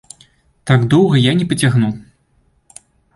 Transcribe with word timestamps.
Так 0.69 0.79
я 0.85 0.87
доўга 0.93 1.33
не 1.41 1.45
пацягну. 1.51 1.89